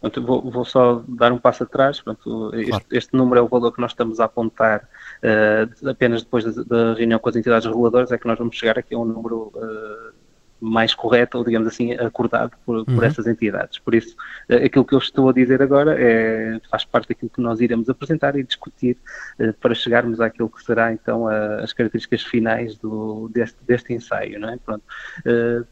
Pronto, 0.00 0.22
vou, 0.22 0.50
vou, 0.50 0.64
só 0.64 1.02
dar 1.08 1.32
um 1.32 1.38
passo 1.38 1.62
atrás. 1.62 2.00
Pronto, 2.00 2.54
este, 2.54 2.70
claro. 2.70 2.84
este, 2.92 3.14
número 3.14 3.40
é 3.40 3.42
o 3.42 3.48
valor 3.48 3.72
que 3.72 3.80
nós 3.80 3.92
estamos 3.92 4.20
a 4.20 4.24
apontar 4.24 4.88
uh, 5.22 5.88
apenas 5.88 6.22
depois 6.22 6.44
da, 6.44 6.62
da, 6.62 6.94
reunião 6.94 7.18
com 7.18 7.28
as 7.28 7.36
entidades 7.36 7.66
reguladoras, 7.66 8.12
é 8.12 8.18
que 8.18 8.26
nós 8.26 8.38
vamos 8.38 8.56
chegar 8.56 8.78
aqui 8.78 8.94
a 8.94 8.98
um 8.98 9.04
número 9.04 9.52
uh, 9.54 10.12
mais 10.60 10.94
correto, 10.94 11.38
ou 11.38 11.44
digamos 11.44 11.68
assim, 11.68 11.92
acordado 11.92 12.52
por, 12.64 12.84
por 12.84 12.94
uhum. 12.94 13.02
essas 13.02 13.26
entidades. 13.26 13.78
Por 13.78 13.94
isso, 13.94 14.16
eh, 14.48 14.64
aquilo 14.64 14.84
que 14.84 14.94
eu 14.94 14.98
estou 14.98 15.28
a 15.28 15.32
dizer 15.32 15.60
agora 15.62 15.94
é, 15.98 16.60
faz 16.70 16.84
parte 16.84 17.08
daquilo 17.08 17.30
que 17.30 17.40
nós 17.40 17.60
iremos 17.60 17.88
apresentar 17.88 18.36
e 18.36 18.42
discutir 18.42 18.96
uh, 19.38 19.52
para 19.54 19.74
chegarmos 19.74 20.20
àquilo 20.20 20.48
que 20.48 20.62
será 20.62 20.92
então 20.92 21.28
a, 21.28 21.60
as 21.60 21.72
características 21.72 22.22
finais 22.22 22.76
do, 22.76 23.28
deste, 23.28 23.58
deste 23.64 23.92
ensaio. 23.92 24.40
Não 24.40 24.48
é? 24.48 24.56
Pronto. 24.58 24.82
Uh, 25.20 25.66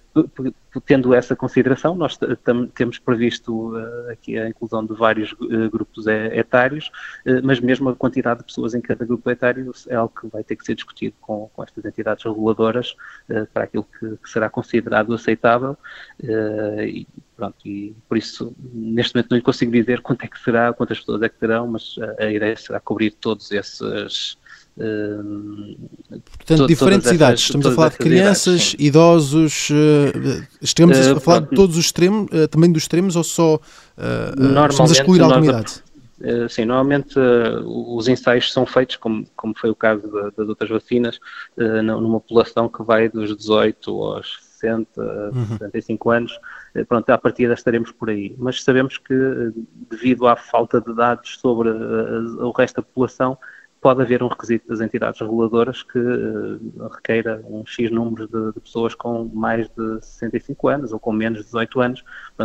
tendo 0.86 1.12
essa 1.12 1.34
consideração, 1.34 1.94
nós 1.94 2.18
temos 2.74 2.98
previsto 2.98 3.76
uh, 3.76 4.10
aqui 4.10 4.38
a 4.38 4.48
inclusão 4.48 4.84
de 4.84 4.94
vários 4.94 5.32
uh, 5.32 5.70
grupos 5.70 6.06
etários, 6.06 6.88
uh, 7.26 7.40
mas 7.42 7.58
mesmo 7.58 7.88
a 7.88 7.96
quantidade 7.96 8.40
de 8.40 8.46
pessoas 8.46 8.74
em 8.74 8.80
cada 8.80 9.04
grupo 9.04 9.28
etário 9.28 9.72
é 9.88 9.96
algo 9.96 10.12
que 10.20 10.28
vai 10.28 10.44
ter 10.44 10.54
que 10.56 10.64
ser 10.64 10.74
discutido 10.74 11.16
com, 11.20 11.50
com 11.52 11.62
estas 11.62 11.84
entidades 11.84 12.24
reguladoras 12.24 12.94
para 13.52 13.64
aquilo 13.64 13.84
que, 13.98 14.16
que, 14.16 14.30
será 14.30 14.48
considerado 14.48 15.12
aceitável. 15.12 15.76
e, 16.20 17.06
pronto, 17.36 17.56
e 17.66 17.94
por 18.08 18.16
isso, 18.16 18.54
neste 18.72 19.14
momento, 19.14 19.30
não 19.30 19.36
lhe 19.36 19.42
consigo 19.42 19.72
dizer 19.72 20.00
quanto 20.00 20.24
é 20.24 20.28
que 20.28 20.38
será, 20.40 20.72
quantas 20.72 20.98
pessoas 20.98 21.22
é 21.22 21.28
que 21.28 21.38
terão, 21.38 21.66
mas 21.66 21.96
a 22.18 22.30
ideia 22.30 22.56
será 22.56 22.80
cobrir 22.80 23.10
todos 23.12 23.50
esses 23.50 24.36
Portanto, 26.36 26.66
diferentes 26.66 27.10
idades. 27.10 27.42
Essas, 27.42 27.46
Estamos 27.46 27.66
a 27.66 27.72
falar 27.72 27.90
de 27.90 27.98
crianças, 27.98 28.74
idades, 28.74 28.76
idosos. 28.78 29.70
Uh, 29.70 30.46
estamos 30.60 30.98
uh, 30.98 31.16
a 31.16 31.20
falar 31.20 31.40
pronto. 31.40 31.50
de 31.50 31.56
todos 31.56 31.76
os 31.76 31.84
extremos, 31.84 32.28
uh, 32.32 32.48
também 32.48 32.72
dos 32.72 32.82
extremos, 32.82 33.14
ou 33.14 33.24
só 33.24 33.60
estamos 33.96 34.90
a 34.90 34.94
excluir 34.94 35.20
alguma 35.22 35.46
idade? 35.46 35.82
sim, 36.48 36.64
normalmente 36.64 37.18
os 37.66 38.08
ensaios 38.08 38.50
são 38.50 38.64
feitos, 38.64 38.96
como, 38.96 39.26
como 39.36 39.52
foi 39.58 39.68
o 39.68 39.74
caso 39.74 40.02
das 40.36 40.48
outras 40.48 40.70
vacinas, 40.70 41.18
numa 41.56 42.18
população 42.18 42.66
que 42.66 42.82
vai 42.82 43.10
dos 43.10 43.36
18 43.36 43.90
aos 43.90 44.38
60, 44.64 45.00
uhum. 45.00 45.46
75 45.58 46.10
anos. 46.10 46.40
Pronto, 46.88 47.10
à 47.10 47.18
partida 47.18 47.54
estaremos 47.54 47.92
por 47.92 48.10
aí. 48.10 48.34
Mas 48.38 48.62
sabemos 48.62 48.98
que, 48.98 49.14
devido 49.90 50.26
à 50.26 50.36
falta 50.36 50.80
de 50.80 50.94
dados 50.94 51.38
sobre 51.38 51.68
o 51.70 52.50
resto 52.50 52.76
da 52.76 52.82
população, 52.82 53.38
pode 53.84 54.00
haver 54.00 54.22
um 54.22 54.28
requisito 54.28 54.66
das 54.66 54.80
entidades 54.80 55.20
reguladoras 55.20 55.82
que 55.82 55.98
uh, 55.98 56.88
requeira 56.90 57.44
um 57.46 57.66
X 57.66 57.90
número 57.90 58.26
de, 58.26 58.54
de, 58.54 58.60
pessoas 58.60 58.94
com 58.94 59.30
mais 59.34 59.68
de 59.68 60.02
65 60.02 60.68
anos 60.68 60.92
ou 60.94 60.98
com 60.98 61.12
menos 61.12 61.40
de 61.40 61.44
18 61.44 61.80
anos, 61.82 62.04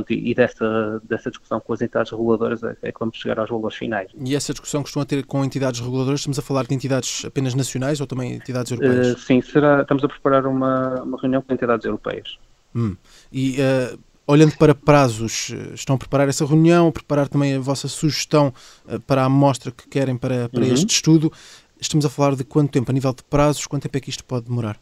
e, 0.09 0.31
e 0.31 0.35
dessa, 0.35 1.01
dessa 1.05 1.29
discussão 1.29 1.61
com 1.61 1.71
as 1.71 1.81
entidades 1.81 2.11
reguladoras 2.11 2.61
é, 2.61 2.75
é 2.81 2.91
que 2.91 2.99
vamos 2.99 3.15
chegar 3.15 3.39
aos 3.39 3.49
valores 3.49 3.77
finais. 3.77 4.11
E 4.19 4.35
essa 4.35 4.51
discussão 4.51 4.81
costuma 4.81 5.05
ter 5.05 5.25
com 5.25 5.41
entidades 5.45 5.79
reguladoras, 5.79 6.19
estamos 6.19 6.37
a 6.37 6.41
falar 6.41 6.65
de 6.65 6.75
entidades 6.75 7.23
apenas 7.23 7.55
nacionais 7.55 8.01
ou 8.01 8.07
também 8.07 8.33
entidades 8.33 8.73
europeias? 8.73 9.13
Uh, 9.13 9.19
sim, 9.19 9.41
será, 9.41 9.81
estamos 9.81 10.03
a 10.03 10.09
preparar 10.09 10.45
uma, 10.45 11.03
uma 11.03 11.17
reunião 11.21 11.41
com 11.41 11.53
entidades 11.53 11.85
europeias. 11.85 12.37
Hum. 12.75 12.97
E 13.31 13.55
uh, 13.61 13.97
olhando 14.29 14.55
para 14.57 14.75
prazos, 14.75 15.51
eh, 15.51 15.73
estão 15.73 15.95
a 15.95 15.99
preparar 15.99 16.29
essa 16.29 16.45
reunião, 16.45 16.87
a 16.87 16.91
preparar 16.91 17.27
também 17.27 17.55
a 17.55 17.59
vossa 17.59 17.87
sugestão 17.87 18.53
eh, 18.87 18.99
para 18.99 19.23
a 19.23 19.25
amostra 19.25 19.71
que 19.71 19.89
querem 19.89 20.15
para, 20.15 20.47
para 20.47 20.61
uhum. 20.61 20.73
este 20.73 20.87
estudo. 20.87 21.33
Estamos 21.81 22.05
a 22.05 22.09
falar 22.09 22.35
de 22.35 22.43
quanto 22.43 22.71
tempo, 22.71 22.91
a 22.91 22.93
nível 22.93 23.11
de 23.11 23.23
prazos, 23.23 23.65
quanto 23.65 23.83
tempo 23.83 23.97
é 23.97 23.99
que 23.99 24.11
isto 24.11 24.23
pode 24.23 24.45
demorar? 24.45 24.77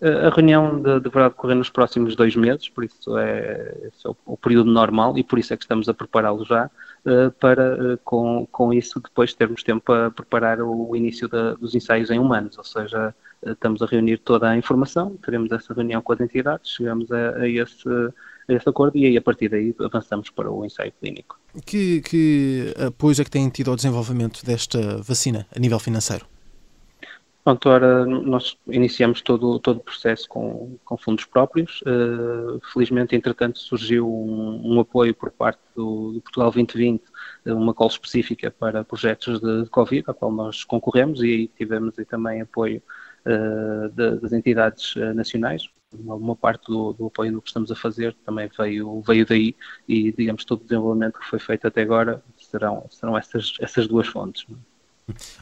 A 0.00 0.30
reunião 0.30 0.80
de, 0.80 1.00
deverá 1.00 1.28
decorrer 1.28 1.56
nos 1.56 1.68
próximos 1.68 2.16
dois 2.16 2.34
meses, 2.34 2.68
por 2.68 2.84
isso 2.84 3.18
é, 3.18 3.90
é 4.04 4.08
o, 4.08 4.16
o, 4.24 4.36
período 4.36 4.70
normal 4.70 5.18
e 5.18 5.24
por 5.24 5.40
isso 5.40 5.52
é 5.52 5.56
que 5.56 5.64
estamos 5.64 5.88
a 5.88 5.92
prepará-lo 5.92 6.44
já, 6.44 6.70
uh, 7.04 7.32
para 7.32 7.74
uh, 7.74 7.98
com, 8.04 8.46
com 8.52 8.72
isso 8.72 9.00
depois 9.00 9.34
termos 9.34 9.64
tempo 9.64 9.82
para 9.84 10.10
preparar 10.12 10.62
o, 10.62 10.90
o 10.90 10.96
início 10.96 11.28
da, 11.28 11.54
dos 11.54 11.74
ensaios 11.74 12.10
em 12.10 12.18
humanos, 12.20 12.56
ou 12.56 12.62
seja, 12.62 13.12
estamos 13.44 13.82
a 13.82 13.86
reunir 13.86 14.18
toda 14.18 14.48
a 14.50 14.56
informação, 14.56 15.16
teremos 15.24 15.50
essa 15.52 15.72
reunião 15.72 16.02
com 16.02 16.12
as 16.12 16.20
entidades, 16.20 16.70
chegamos 16.70 17.10
a, 17.12 17.36
a, 17.36 17.48
esse, 17.48 17.88
a 18.48 18.52
esse 18.52 18.68
acordo 18.68 18.96
e 18.96 19.06
aí 19.06 19.16
a 19.16 19.22
partir 19.22 19.48
daí 19.48 19.74
avançamos 19.80 20.30
para 20.30 20.50
o 20.50 20.64
ensaio 20.64 20.92
clínico. 21.00 21.38
Que, 21.64 22.00
que 22.02 22.74
apoios 22.86 23.20
é 23.20 23.24
que 23.24 23.30
têm 23.30 23.48
tido 23.48 23.70
ao 23.70 23.76
desenvolvimento 23.76 24.44
desta 24.44 24.98
vacina 24.98 25.46
a 25.54 25.58
nível 25.58 25.78
financeiro? 25.78 26.26
Pronto, 27.48 27.66
ora, 27.70 28.04
nós 28.04 28.58
iniciamos 28.66 29.22
todo, 29.22 29.58
todo 29.58 29.78
o 29.78 29.82
processo 29.82 30.28
com, 30.28 30.76
com 30.84 30.98
fundos 30.98 31.24
próprios. 31.24 31.80
Uh, 31.80 32.60
felizmente, 32.74 33.16
entretanto, 33.16 33.58
surgiu 33.58 34.06
um, 34.06 34.74
um, 34.74 34.80
apoio 34.80 35.14
por 35.14 35.30
parte 35.30 35.58
do, 35.74 36.12
do, 36.12 36.20
Portugal 36.20 36.50
2020, 36.50 37.02
uma 37.46 37.72
call 37.72 37.88
específica 37.88 38.50
para 38.50 38.84
projetos 38.84 39.40
de, 39.40 39.62
de 39.62 39.70
Covid, 39.70 40.04
a 40.08 40.12
qual 40.12 40.30
nós 40.30 40.62
concorremos, 40.62 41.22
e 41.22 41.26
aí 41.26 41.48
tivemos 41.48 41.98
aí 41.98 42.04
também 42.04 42.42
apoio 42.42 42.82
das 43.94 44.32
entidades 44.32 44.96
uh, 44.96 45.14
nacionais. 45.14 45.68
Uma 45.92 46.36
parte 46.36 46.66
do, 46.66 46.92
do, 46.92 47.06
apoio 47.06 47.32
do 47.32 47.40
que 47.40 47.48
estamos 47.48 47.70
a 47.70 47.74
fazer 47.74 48.14
também 48.24 48.50
veio, 48.58 49.02
veio 49.06 49.24
daí 49.24 49.56
e, 49.88 50.12
digamos, 50.12 50.44
todo 50.44 50.60
o 50.60 50.64
desenvolvimento 50.64 51.18
que 51.18 51.24
foi 51.26 51.38
feito 51.38 51.66
até 51.66 51.80
agora 51.80 52.22
serão, 52.36 52.84
serão 52.90 53.16
essas, 53.16 53.54
essas 53.58 53.86
duas 53.86 54.06
fontes. 54.06 54.44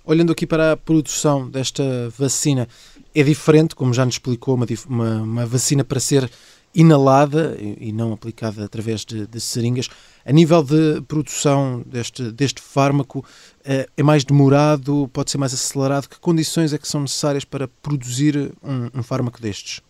Olhando 0.04 0.30
aqui 0.30 0.46
para 0.46 0.72
a 0.72 0.76
produção 0.76 1.50
desta 1.50 1.82
vacina, 2.16 2.68
é 3.12 3.22
diferente, 3.24 3.74
como 3.74 3.92
já 3.92 4.04
nos 4.04 4.14
explicou, 4.14 4.54
uma, 4.54 4.66
uma, 4.88 5.22
uma 5.22 5.46
vacina 5.46 5.82
para 5.82 5.98
ser 5.98 6.30
inalada 6.76 7.56
e, 7.58 7.90
não 7.90 8.12
aplicada 8.12 8.62
através 8.62 9.02
de, 9.02 9.26
de, 9.26 9.40
seringas. 9.40 9.88
A 10.24 10.30
nível 10.30 10.62
de 10.62 11.00
produção 11.08 11.82
deste, 11.86 12.30
deste 12.30 12.60
fármaco, 12.60 13.24
é, 13.64 13.88
é 13.96 14.02
mais 14.02 14.24
demorado, 14.24 15.08
pode 15.12 15.30
ser 15.30 15.38
mais 15.38 15.54
acelerado? 15.54 16.06
Que 16.06 16.20
condições 16.20 16.74
é 16.74 16.78
que 16.78 16.86
são 16.86 17.00
necessárias 17.00 17.44
para 17.46 17.66
produzir 17.66 18.52
um, 18.62 18.98
um 18.98 19.02
fármaco 19.02 19.40
destes? 19.40 19.80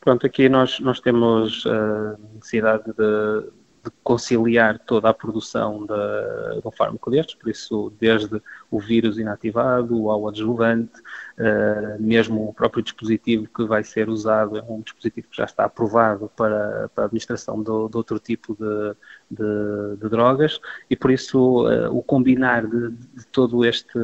Pronto, 0.00 0.26
aqui 0.26 0.48
nós, 0.48 0.80
nós 0.80 1.00
temos 1.00 1.66
a 1.66 2.14
uh, 2.14 2.34
necessidade 2.34 2.84
de, 2.84 2.92
de 2.94 3.57
conciliar 4.02 4.78
toda 4.78 5.08
a 5.08 5.14
produção 5.14 5.80
de, 5.80 6.60
de 6.60 6.66
um 6.66 6.70
fármaco 6.70 7.10
destes, 7.10 7.34
por 7.34 7.50
isso, 7.50 7.92
desde 7.98 8.40
o 8.70 8.78
vírus 8.78 9.18
inativado 9.18 10.10
ao 10.10 10.28
adjuvante, 10.28 11.00
uh, 11.38 12.00
mesmo 12.00 12.48
o 12.48 12.52
próprio 12.52 12.82
dispositivo 12.82 13.48
que 13.54 13.64
vai 13.64 13.82
ser 13.82 14.08
usado 14.08 14.58
é 14.58 14.62
um 14.62 14.80
dispositivo 14.80 15.28
que 15.30 15.36
já 15.36 15.44
está 15.44 15.64
aprovado 15.64 16.30
para, 16.36 16.90
para 16.94 17.04
a 17.04 17.06
administração 17.06 17.58
de, 17.58 17.64
de 17.64 17.96
outro 17.96 18.18
tipo 18.18 18.54
de, 18.54 18.94
de, 19.30 19.96
de, 19.96 20.08
drogas, 20.08 20.60
e 20.88 20.96
por 20.96 21.10
isso 21.10 21.66
uh, 21.66 21.96
o 21.96 22.02
combinar 22.02 22.66
de, 22.66 22.92
todo 23.32 23.64
este, 23.64 23.98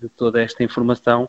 de 0.00 0.08
toda 0.10 0.42
esta 0.42 0.62
informação 0.62 1.28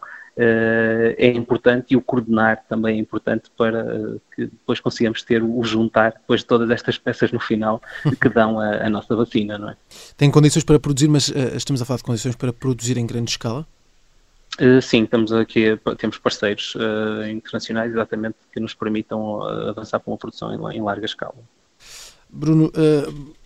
é 1.17 1.27
importante 1.27 1.93
e 1.93 1.95
o 1.95 2.01
coordenar 2.01 2.63
também 2.67 2.97
é 2.97 2.99
importante 2.99 3.51
para 3.57 3.83
uh, 3.83 4.21
que 4.35 4.45
depois 4.45 4.79
consigamos 4.79 5.21
ter 5.21 5.43
o 5.43 5.63
juntar 5.63 6.13
depois 6.13 6.41
de 6.41 6.47
todas 6.47 6.69
estas 6.69 6.97
peças 6.97 7.31
no 7.31 7.39
final 7.39 7.81
que 8.19 8.29
dão 8.29 8.59
a, 8.59 8.85
a 8.85 8.89
nossa 8.89 9.15
vacina, 9.15 9.57
não 9.57 9.69
é? 9.69 9.77
Tem 10.17 10.31
condições 10.31 10.63
para 10.63 10.79
produzir, 10.79 11.07
mas 11.07 11.29
uh, 11.29 11.55
estamos 11.55 11.81
a 11.81 11.85
falar 11.85 11.97
de 11.97 12.03
condições 12.03 12.35
para 12.35 12.51
produzir 12.51 12.97
em 12.97 13.05
grande 13.05 13.31
escala? 13.31 13.65
sim, 14.81 15.03
estamos 15.03 15.31
aqui, 15.31 15.79
temos 15.97 16.17
parceiros 16.19 16.75
internacionais 17.31 17.89
exatamente 17.89 18.35
que 18.53 18.59
nos 18.59 18.75
permitam 18.75 19.41
avançar 19.41 19.99
para 19.99 20.11
uma 20.11 20.17
produção 20.17 20.53
em, 20.53 20.77
em 20.77 20.81
larga 20.81 21.05
escala. 21.05 21.33
Bruno, 22.31 22.71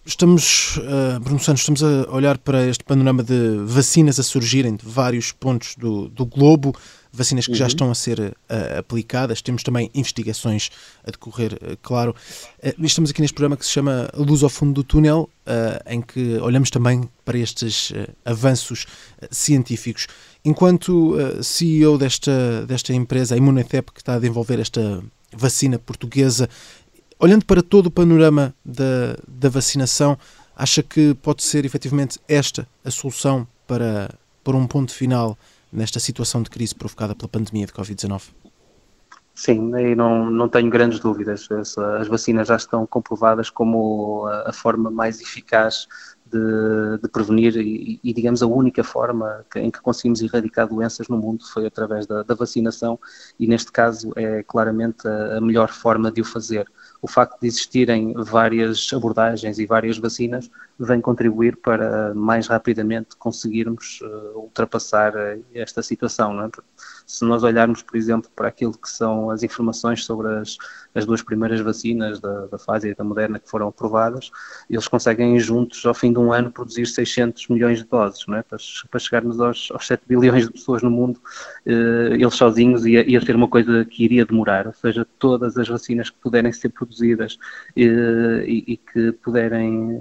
Estamos, 0.07 0.77
uh, 0.77 1.19
Bruno 1.19 1.39
Santos, 1.39 1.61
estamos 1.61 1.81
a 1.81 2.07
olhar 2.11 2.37
para 2.37 2.67
este 2.67 2.83
panorama 2.83 3.23
de 3.23 3.57
vacinas 3.65 4.19
a 4.19 4.23
surgirem 4.23 4.75
de 4.75 4.85
vários 4.85 5.31
pontos 5.31 5.75
do, 5.75 6.07
do 6.09 6.27
globo, 6.27 6.75
vacinas 7.11 7.47
que 7.47 7.53
uhum. 7.53 7.57
já 7.57 7.65
estão 7.65 7.89
a 7.89 7.95
ser 7.95 8.19
uh, 8.19 8.33
aplicadas. 8.77 9.41
Temos 9.41 9.63
também 9.63 9.89
investigações 9.95 10.69
a 11.03 11.09
decorrer, 11.09 11.53
uh, 11.53 11.75
claro. 11.81 12.15
Uh, 12.63 12.85
estamos 12.85 13.09
aqui 13.09 13.19
neste 13.19 13.33
programa 13.33 13.57
que 13.57 13.65
se 13.65 13.71
chama 13.71 14.07
Luz 14.15 14.43
ao 14.43 14.49
Fundo 14.49 14.73
do 14.73 14.83
Túnel, 14.83 15.27
em 15.87 16.01
que 16.01 16.37
olhamos 16.37 16.69
também 16.69 17.09
para 17.23 17.37
estes 17.37 17.91
avanços 18.23 18.85
científicos. 19.29 20.07
Enquanto 20.43 21.15
CEO 21.43 21.99
desta, 21.99 22.65
desta 22.67 22.93
empresa, 22.93 23.35
a 23.35 23.37
Imunetep, 23.37 23.91
que 23.91 24.01
está 24.01 24.15
a 24.15 24.19
desenvolver 24.19 24.59
esta 24.59 25.03
vacina 25.35 25.77
portuguesa. 25.77 26.49
Olhando 27.19 27.45
para 27.45 27.63
todo 27.63 27.87
o 27.87 27.91
panorama 27.91 28.53
da, 28.63 29.17
da 29.27 29.49
vacinação, 29.49 30.17
acha 30.55 30.83
que 30.83 31.13
pode 31.15 31.43
ser 31.43 31.65
efetivamente 31.65 32.19
esta 32.27 32.67
a 32.83 32.91
solução 32.91 33.47
para, 33.65 34.13
para 34.43 34.55
um 34.55 34.67
ponto 34.67 34.91
final 34.91 35.37
nesta 35.71 35.99
situação 35.99 36.41
de 36.41 36.49
crise 36.49 36.75
provocada 36.75 37.15
pela 37.15 37.27
pandemia 37.27 37.65
de 37.65 37.73
Covid-19? 37.73 38.21
Sim, 39.33 39.69
não, 39.97 40.29
não 40.31 40.47
tenho 40.47 40.69
grandes 40.69 40.99
dúvidas. 40.99 41.49
As 41.99 42.07
vacinas 42.07 42.47
já 42.47 42.55
estão 42.55 42.87
comprovadas 42.87 43.49
como 43.49 44.25
a, 44.27 44.53
forma 44.53 44.89
mais 44.89 45.19
eficaz 45.19 45.87
de, 46.25 46.97
de 47.01 47.09
prevenir 47.09 47.57
e, 47.57 47.99
e, 48.01 48.13
digamos, 48.13 48.41
a 48.41 48.47
única 48.47 48.81
forma 48.81 49.45
em 49.57 49.69
que 49.69 49.81
conseguimos 49.81 50.21
erradicar 50.21 50.69
doenças 50.69 51.09
no 51.09 51.17
mundo 51.17 51.45
foi 51.45 51.65
através 51.65 52.07
da, 52.07 52.23
da 52.23 52.33
vacinação 52.33 52.97
e, 53.37 53.45
neste 53.45 53.73
caso, 53.73 54.13
é 54.15 54.41
claramente 54.43 55.05
a, 55.05 55.37
a 55.37 55.41
melhor 55.41 55.69
forma 55.69 56.09
de 56.09 56.21
o 56.21 56.25
fazer 56.25 56.65
o 57.05 57.07
facto 57.07 57.39
de 57.39 57.47
existirem 57.47 58.13
várias 58.13 58.91
abordagens 58.91 59.59
e 59.59 59.65
várias 59.65 59.99
vacinas 59.99 60.49
vem 60.77 60.99
contribuir 60.99 61.55
para 61.57 62.13
mais 62.13 62.47
rapidamente 62.47 63.15
conseguirmos 63.17 63.99
uh, 64.01 64.39
ultrapassar 64.39 65.15
uh, 65.15 65.43
esta 65.53 65.81
situação. 65.81 66.43
É? 66.43 66.49
Se 67.05 67.23
nós 67.23 67.43
olharmos, 67.43 67.81
por 67.81 67.95
exemplo, 67.95 68.29
para 68.35 68.49
aquilo 68.49 68.77
que 68.77 68.89
são 68.89 69.29
as 69.29 69.41
informações 69.41 70.03
sobre 70.03 70.27
as, 70.33 70.57
as 70.93 71.05
duas 71.05 71.21
primeiras 71.21 71.61
vacinas 71.61 72.19
da, 72.19 72.47
da 72.47 72.57
Pfizer 72.57 72.91
e 72.91 72.95
da 72.95 73.03
Moderna 73.03 73.39
que 73.39 73.49
foram 73.49 73.69
aprovadas, 73.69 74.31
eles 74.69 74.87
conseguem 74.87 75.39
juntos, 75.39 75.85
ao 75.85 75.93
fim 75.93 76.11
de 76.11 76.19
um 76.19 76.33
ano, 76.33 76.51
produzir 76.51 76.85
600 76.85 77.47
milhões 77.47 77.79
de 77.79 77.85
doses, 77.85 78.25
é? 78.27 78.41
para, 78.41 78.57
para, 78.89 78.99
chegarmos 78.99 79.39
aos, 79.39 79.69
aos 79.71 79.87
7 79.87 80.03
bilhões 80.05 80.45
de 80.47 80.51
pessoas 80.51 80.81
no 80.81 80.91
mundo, 80.91 81.21
uh, 81.65 82.13
eles 82.13 82.35
sozinhos 82.35 82.85
ia, 82.85 83.09
ia 83.09 83.21
ser 83.21 83.35
uma 83.35 83.47
coisa 83.47 83.85
que 83.85 84.03
iria 84.03 84.25
demorar, 84.25 84.67
ou 84.67 84.73
seja, 84.73 85.07
todas 85.17 85.57
as 85.57 85.67
vacinas 85.69 86.09
que 86.09 86.17
puderem 86.17 86.51
ser 86.51 86.69
produzidas 86.69 87.37
e, 87.77 88.63
e 88.67 88.77
que 88.77 89.11
puderem 89.13 89.99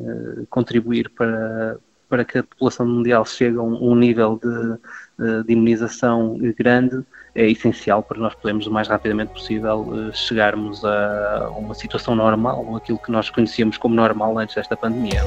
contribuir 0.64 1.10
para, 1.10 1.76
para 2.08 2.24
que 2.24 2.38
a 2.38 2.42
população 2.42 2.86
mundial 2.86 3.24
chegue 3.26 3.58
a 3.58 3.62
um, 3.62 3.90
um 3.90 3.94
nível 3.94 4.40
de, 4.42 5.44
de, 5.44 5.52
imunização 5.52 6.38
grande 6.58 7.04
é 7.34 7.50
essencial 7.50 8.02
para 8.02 8.18
nós 8.18 8.34
podermos 8.34 8.66
o 8.66 8.70
mais 8.70 8.88
rapidamente 8.88 9.32
possível 9.32 9.92
eh, 9.92 10.12
chegarmos 10.14 10.84
a 10.84 11.50
uma 11.58 11.74
situação 11.74 12.14
normal, 12.14 12.64
ou 12.64 12.76
aquilo 12.76 12.96
que 12.96 13.10
nós 13.10 13.28
conhecíamos 13.28 13.76
como 13.76 13.92
normal 13.92 14.38
antes 14.38 14.54
desta 14.54 14.76
pandemia. 14.76 15.20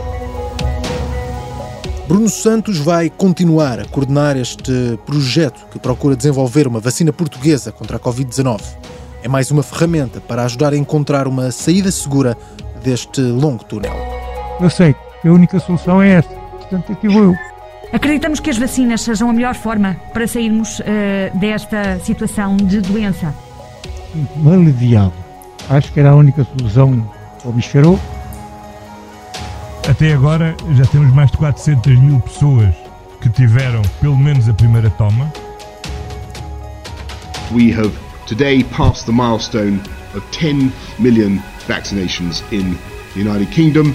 Bruno 2.07 2.29
Santos 2.29 2.77
vai 2.77 3.09
continuar 3.09 3.81
a 3.81 3.85
coordenar 3.85 4.37
este 4.37 4.97
projeto 5.05 5.67
que 5.69 5.77
procura 5.77 6.15
desenvolver 6.15 6.65
uma 6.65 6.79
vacina 6.79 7.11
portuguesa 7.11 7.73
contra 7.73 7.97
a 7.97 7.99
Covid-19. 7.99 8.61
É 9.21 9.27
mais 9.27 9.51
uma 9.51 9.61
ferramenta 9.61 10.21
para 10.21 10.45
ajudar 10.45 10.71
a 10.71 10.77
encontrar 10.77 11.27
uma 11.27 11.51
saída 11.51 11.91
segura 11.91 12.37
deste 12.81 13.19
longo 13.19 13.65
túnel. 13.65 13.93
Eu 14.61 14.69
sei 14.69 14.95
a 15.25 15.31
única 15.31 15.59
solução 15.59 16.01
é 16.01 16.09
esta. 16.13 16.33
Portanto, 16.33 16.91
aqui 16.91 17.07
vou 17.07 17.23
eu. 17.23 17.35
Acreditamos 17.91 18.39
que 18.39 18.49
as 18.49 18.57
vacinas 18.57 19.01
sejam 19.01 19.29
a 19.29 19.33
melhor 19.33 19.55
forma 19.55 19.95
para 20.13 20.27
sairmos 20.27 20.79
uh, 20.79 20.83
desta 21.37 21.99
situação 21.99 22.57
de 22.57 22.81
doença? 22.81 23.33
Aliviado. 24.45 25.13
Acho 25.69 25.91
que 25.91 25.99
era 25.99 26.11
a 26.11 26.15
única 26.15 26.43
solução 26.43 27.09
ao 27.45 27.51
bicho 27.51 27.99
Até 29.89 30.13
agora 30.13 30.55
já 30.73 30.85
temos 30.85 31.13
mais 31.13 31.31
de 31.31 31.37
400 31.37 31.99
mil 31.99 32.19
pessoas 32.19 32.75
que 33.21 33.29
tiveram 33.29 33.81
pelo 34.01 34.17
menos 34.17 34.49
a 34.49 34.53
primeira 34.53 34.89
toma. 34.91 35.31
We 37.51 37.71
have 37.71 37.93
today 38.27 38.63
passed 38.65 39.05
the 39.05 39.13
milestone 39.13 39.79
of 40.13 40.25
10 40.31 40.71
million 40.99 41.41
vaccinations 41.67 42.43
in 42.51 42.77
the 43.13 43.21
United 43.21 43.49
Kingdom. 43.51 43.93